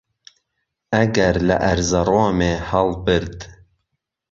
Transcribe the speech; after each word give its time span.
ئهگهر 0.93 1.35
له 1.47 1.55
ئەرزهڕۆمێ 1.63 2.53
ههڵ 2.69 2.89
برد 3.05 3.37